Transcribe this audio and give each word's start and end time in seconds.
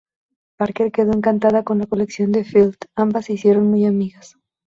Parker 0.57 0.91
quedó 0.91 1.11
encantada 1.13 1.61
con 1.63 1.77
las 1.77 1.85
colecciones 1.85 2.33
de 2.33 2.43
Field, 2.51 2.75
ambas 2.95 3.25
se 3.25 3.33
hicieron 3.33 3.67
muy 3.69 3.85
amigas. 3.85 4.35